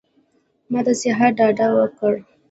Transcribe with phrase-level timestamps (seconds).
[0.71, 2.13] ما د صحت ډاډ ورکړ.